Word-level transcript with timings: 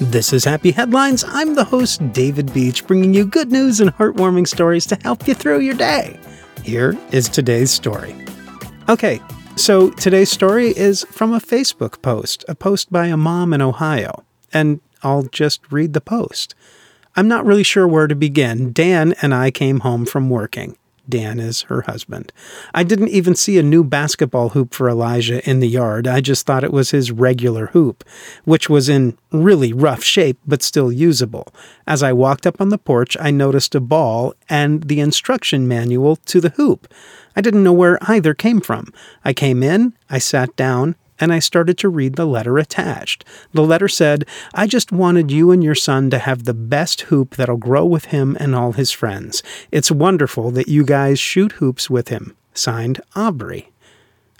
This 0.00 0.32
is 0.32 0.44
Happy 0.44 0.70
Headlines. 0.70 1.24
I'm 1.26 1.56
the 1.56 1.64
host, 1.64 2.12
David 2.12 2.54
Beach, 2.54 2.86
bringing 2.86 3.12
you 3.12 3.26
good 3.26 3.50
news 3.50 3.80
and 3.80 3.90
heartwarming 3.90 4.46
stories 4.46 4.86
to 4.86 4.98
help 5.02 5.26
you 5.26 5.34
through 5.34 5.58
your 5.58 5.74
day. 5.74 6.20
Here 6.62 6.96
is 7.10 7.28
today's 7.28 7.72
story. 7.72 8.14
Okay, 8.88 9.20
so 9.56 9.90
today's 9.90 10.30
story 10.30 10.68
is 10.68 11.04
from 11.10 11.32
a 11.32 11.40
Facebook 11.40 12.00
post, 12.00 12.44
a 12.46 12.54
post 12.54 12.92
by 12.92 13.08
a 13.08 13.16
mom 13.16 13.52
in 13.52 13.60
Ohio, 13.60 14.22
and 14.52 14.80
I'll 15.02 15.24
just 15.24 15.62
read 15.72 15.94
the 15.94 16.00
post. 16.00 16.54
I'm 17.16 17.26
not 17.26 17.44
really 17.44 17.64
sure 17.64 17.88
where 17.88 18.06
to 18.06 18.14
begin. 18.14 18.72
Dan 18.72 19.14
and 19.20 19.34
I 19.34 19.50
came 19.50 19.80
home 19.80 20.06
from 20.06 20.30
working. 20.30 20.78
Dan 21.08 21.40
is 21.40 21.62
her 21.62 21.82
husband. 21.82 22.32
I 22.74 22.84
didn't 22.84 23.08
even 23.08 23.34
see 23.34 23.58
a 23.58 23.62
new 23.62 23.82
basketball 23.82 24.50
hoop 24.50 24.74
for 24.74 24.88
Elijah 24.88 25.48
in 25.48 25.60
the 25.60 25.68
yard. 25.68 26.06
I 26.06 26.20
just 26.20 26.46
thought 26.46 26.64
it 26.64 26.72
was 26.72 26.90
his 26.90 27.10
regular 27.10 27.66
hoop, 27.68 28.04
which 28.44 28.68
was 28.68 28.88
in 28.88 29.16
really 29.32 29.72
rough 29.72 30.02
shape 30.02 30.38
but 30.46 30.62
still 30.62 30.92
usable. 30.92 31.52
As 31.86 32.02
I 32.02 32.12
walked 32.12 32.46
up 32.46 32.60
on 32.60 32.68
the 32.68 32.78
porch, 32.78 33.16
I 33.20 33.30
noticed 33.30 33.74
a 33.74 33.80
ball 33.80 34.34
and 34.48 34.84
the 34.84 35.00
instruction 35.00 35.66
manual 35.66 36.16
to 36.16 36.40
the 36.40 36.50
hoop. 36.50 36.92
I 37.34 37.40
didn't 37.40 37.64
know 37.64 37.72
where 37.72 37.98
either 38.02 38.34
came 38.34 38.60
from. 38.60 38.92
I 39.24 39.32
came 39.32 39.62
in, 39.62 39.94
I 40.10 40.18
sat 40.18 40.54
down, 40.56 40.96
and 41.20 41.32
I 41.32 41.38
started 41.38 41.78
to 41.78 41.88
read 41.88 42.16
the 42.16 42.26
letter 42.26 42.58
attached. 42.58 43.24
The 43.52 43.62
letter 43.62 43.88
said, 43.88 44.24
I 44.54 44.66
just 44.66 44.92
wanted 44.92 45.30
you 45.30 45.50
and 45.50 45.62
your 45.62 45.74
son 45.74 46.10
to 46.10 46.18
have 46.18 46.44
the 46.44 46.54
best 46.54 47.02
hoop 47.02 47.36
that'll 47.36 47.56
grow 47.56 47.84
with 47.84 48.06
him 48.06 48.36
and 48.40 48.54
all 48.54 48.72
his 48.72 48.92
friends. 48.92 49.42
It's 49.72 49.90
wonderful 49.90 50.50
that 50.52 50.68
you 50.68 50.84
guys 50.84 51.18
shoot 51.18 51.52
hoops 51.52 51.90
with 51.90 52.08
him. 52.08 52.36
Signed, 52.54 53.00
Aubrey. 53.14 53.70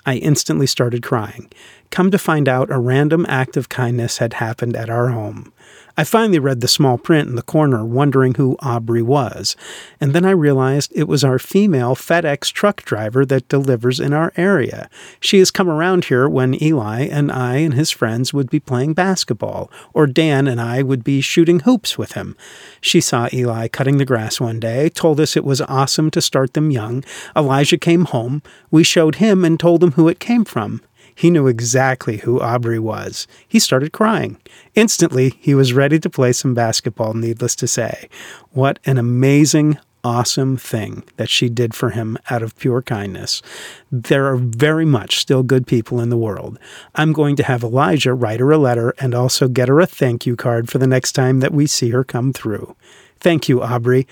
I 0.09 0.15
instantly 0.15 0.67
started 0.67 1.03
crying. 1.03 1.51
Come 1.91 2.11
to 2.12 2.19
find 2.19 2.48
out, 2.48 2.71
a 2.71 2.79
random 2.79 3.27
act 3.29 3.59
of 3.59 3.69
kindness 3.69 4.19
had 4.19 4.34
happened 4.34 4.75
at 4.75 4.89
our 4.89 5.09
home. 5.09 5.53
I 5.98 6.05
finally 6.05 6.39
read 6.39 6.61
the 6.61 6.69
small 6.69 6.97
print 6.97 7.29
in 7.29 7.34
the 7.34 7.43
corner, 7.43 7.84
wondering 7.84 8.34
who 8.34 8.56
Aubrey 8.61 9.03
was, 9.03 9.56
and 10.01 10.14
then 10.14 10.25
I 10.25 10.31
realized 10.31 10.92
it 10.95 11.09
was 11.09 11.25
our 11.25 11.41
female 11.41 11.97
FedEx 11.97 12.53
truck 12.53 12.84
driver 12.84 13.27
that 13.27 13.48
delivers 13.48 13.98
in 13.98 14.12
our 14.12 14.33
area. 14.36 14.89
She 15.19 15.41
has 15.41 15.51
come 15.51 15.69
around 15.69 16.05
here 16.05 16.29
when 16.29 16.62
Eli 16.62 17.01
and 17.03 17.33
I 17.33 17.56
and 17.56 17.75
his 17.75 17.91
friends 17.91 18.33
would 18.33 18.48
be 18.48 18.61
playing 18.61 18.95
basketball, 18.95 19.73
or 19.92 20.06
Dan 20.06 20.47
and 20.47 20.61
I 20.61 20.83
would 20.83 21.03
be 21.03 21.20
shooting 21.20 21.61
hoops 21.61 21.98
with 21.98 22.12
him. 22.12 22.36
She 22.81 23.01
saw 23.01 23.29
Eli 23.33 23.67
cutting 23.67 23.98
the 23.98 24.05
grass 24.05 24.39
one 24.39 24.61
day, 24.61 24.89
told 24.89 25.19
us 25.19 25.36
it 25.36 25.45
was 25.45 25.61
awesome 25.62 26.12
to 26.12 26.23
start 26.23 26.55
them 26.55 26.70
young. 26.70 27.03
Elijah 27.34 27.79
came 27.79 28.05
home. 28.05 28.41
We 28.70 28.84
showed 28.84 29.17
him 29.17 29.45
and 29.45 29.59
told 29.59 29.83
him 29.83 29.92
who 29.99 30.07
it 30.07 30.21
came 30.21 30.45
from. 30.45 30.81
He 31.13 31.29
knew 31.29 31.49
exactly 31.49 32.19
who 32.19 32.41
Aubrey 32.41 32.79
was. 32.79 33.27
He 33.49 33.59
started 33.59 33.93
crying. 33.93 34.39
Instantly, 34.77 35.35
he 35.41 35.57
was 35.57 35.73
ready 35.73 35.99
to 35.99 36.09
play 36.09 36.33
some 36.33 36.55
basketball, 36.55 37.15
needless 37.15 37.57
to 37.57 37.67
say. 37.67 38.09
What 38.53 38.79
an 38.85 38.97
amazing, 38.97 39.77
awesome 40.05 40.57
thing 40.57 41.03
that 41.17 41.29
she 41.29 41.49
did 41.49 41.75
for 41.75 41.91
him 41.91 42.17
out 42.31 42.45
of 42.45 42.57
pure 42.57 42.81
kindness. 42.81 43.43
There 43.91 44.27
are 44.27 44.37
very 44.37 44.85
much 44.85 45.19
still 45.19 45.43
good 45.43 45.67
people 45.67 45.99
in 45.99 46.11
the 46.11 46.17
world. 46.17 46.61
I'm 46.95 47.13
going 47.13 47.35
to 47.35 47.43
have 47.43 47.65
Elijah 47.65 48.15
write 48.15 48.39
her 48.39 48.53
a 48.53 48.57
letter 48.59 48.95
and 49.01 49.17
also 49.17 49.49
get 49.49 49.67
her 49.67 49.81
a 49.81 49.87
thank 49.87 50.27
you 50.27 50.37
card 50.37 50.69
for 50.71 50.79
the 50.79 50.87
next 50.87 51.15
time 51.15 51.41
that 51.41 51.53
we 51.53 51.67
see 51.67 51.91
her 51.91 52.05
come 52.05 52.33
through. 52.33 52.77
Thank 53.19 53.49
you, 53.49 53.61
Aubrey. 53.61 54.07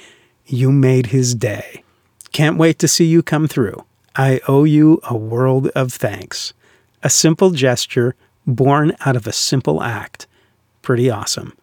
You 0.47 0.73
made 0.73 1.07
his 1.07 1.37
day. 1.37 1.85
Can't 2.33 2.59
wait 2.59 2.81
to 2.81 2.89
see 2.89 3.05
you 3.05 3.23
come 3.23 3.47
through. 3.47 3.85
I 4.19 4.41
owe 4.49 4.65
you 4.65 5.01
a 5.05 5.17
world 5.17 5.69
of 5.69 5.93
thanks 5.93 6.55
a 7.03 7.11
simple 7.11 7.51
gesture 7.51 8.15
born 8.47 8.97
out 9.05 9.15
of 9.15 9.27
a 9.27 9.33
simple 9.33 9.83
act. 9.83 10.27
Pretty 10.81 11.11
awesome. 11.11 11.57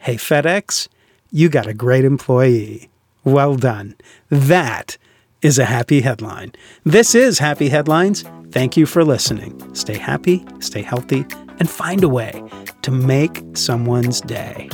Hey, 0.00 0.14
FedEx, 0.14 0.88
you 1.30 1.50
got 1.50 1.66
a 1.66 1.74
great 1.74 2.04
employee. 2.04 2.88
Well 3.22 3.56
done. 3.56 3.96
That 4.30 4.96
is 5.42 5.58
a 5.58 5.66
happy 5.66 6.00
headline. 6.00 6.52
This 6.84 7.14
is 7.14 7.38
Happy 7.38 7.68
Headlines. 7.68 8.24
Thank 8.50 8.78
you 8.78 8.86
for 8.86 9.04
listening. 9.04 9.74
Stay 9.74 9.98
happy, 9.98 10.44
stay 10.60 10.82
healthy, 10.82 11.26
and 11.58 11.68
find 11.68 12.02
a 12.02 12.08
way 12.08 12.42
to 12.80 12.90
make 12.90 13.42
someone's 13.52 14.22
day. 14.22 14.69